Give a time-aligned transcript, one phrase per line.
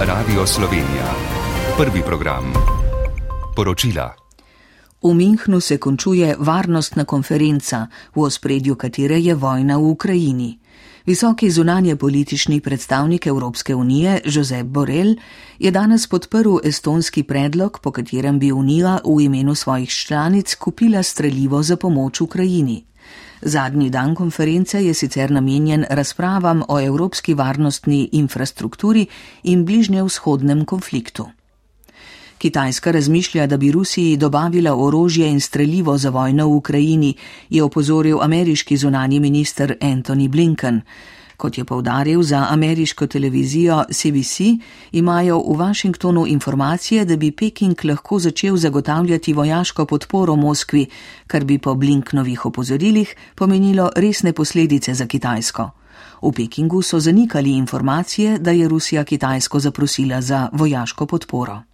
[0.00, 1.12] Radio Slovenija.
[1.76, 2.52] Prvi program.
[3.56, 4.14] Poročila.
[5.02, 10.58] V Minhnu se končuje varnostna konferenca, v ospredju katere je vojna v Ukrajini.
[11.06, 15.14] Visoki zunanje politični predstavnik Evropske unije Josep Borrell
[15.58, 21.62] je danes podprl estonski predlog, po katerem bi Unija v imenu svojih članic kupila streljivo
[21.62, 22.89] za pomoč Ukrajini.
[23.42, 29.06] Zadnji dan konference je sicer namenjen razpravam o evropski varnostni infrastrukturi
[29.42, 31.28] in bližnjevzhodnem konfliktu.
[32.38, 37.14] Kitajska razmišlja, da bi Rusiji dobavila orožje in streljivo za vojno v Ukrajini,
[37.50, 40.80] je opozoril ameriški zunani minister Anthony Blinken.
[41.40, 44.40] Kot je povdaril za ameriško televizijo CBC,
[44.92, 50.86] imajo v Washingtonu informacije, da bi Peking lahko začel zagotavljati vojaško podporo Moskvi,
[51.26, 55.70] kar bi po Blinknovih opozorilih pomenilo resne posledice za Kitajsko.
[56.22, 61.69] V Pekingu so zanikali informacije, da je Rusija Kitajsko zaprosila za vojaško podporo.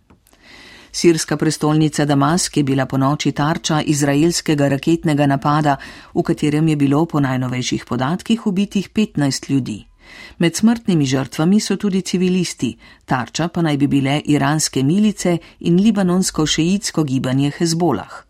[0.96, 5.76] Sirska prestolnica Damask je bila po noči tarča izraelskega raketnega napada,
[6.14, 9.84] v katerem je bilo po najnovejših podatkih ubitih 15 ljudi.
[10.38, 17.04] Med smrtnimi žrtvami so tudi civilisti, tarča pa naj bi bile iranske milice in libanonsko-šeitsko
[17.04, 18.24] gibanje Hezbolah.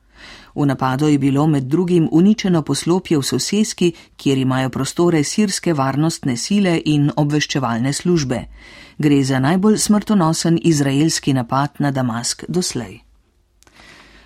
[0.57, 6.37] V napadu je bilo med drugim uničeno poslopje v soseski, kjer imajo prostore sirske varnostne
[6.37, 8.45] sile in obveščevalne službe.
[8.99, 13.01] Gre za najbolj smrtonosen izraelski napad na Damask doslej.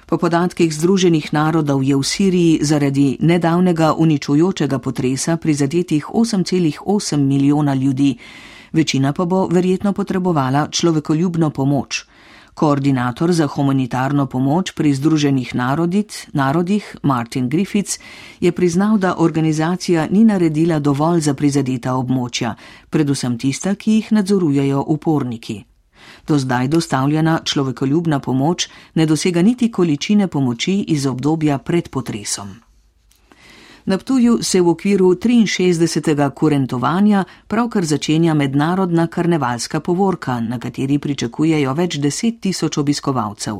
[0.06, 8.16] Po podatkih Združenih narodov je v Siriji zaradi nedavnega uničujočega potresa prizadetih 8,8 milijona ljudi,
[8.72, 12.06] večina pa bo verjetno potrebovala človekoljubno pomoč.
[12.60, 17.96] Koordinator za humanitarno pomoč pri Združenih narodit, narodih Martin Griffiths
[18.40, 22.54] je priznal, da organizacija ni naredila dovolj za prizadeta območja,
[22.90, 25.64] predvsem tista, ki jih nadzorujejo uporniki.
[26.28, 32.69] Do zdaj dostavljena človekoljubna pomoč ne dosega niti količine pomoči iz obdobja pred potresom.
[33.90, 36.30] Na Ptuju se v okviru 63.
[36.34, 43.58] kurentovanja pravkar začenja mednarodna karnevalska povorka, na kateri pričakujejo več deset tisoč obiskovalcev.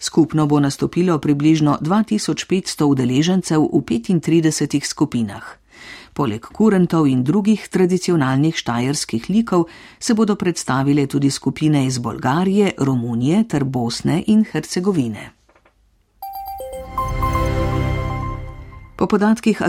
[0.00, 5.42] Skupno bo nastopilo približno 2500 udeležencev v 35 skupinah.
[6.12, 13.48] Poleg kurentov in drugih tradicionalnih štajerskih likov se bodo predstavile tudi skupine iz Bolgarije, Romunije
[13.48, 15.41] ter Bosne in Hercegovine.
[19.02, 19.62] Po podatkih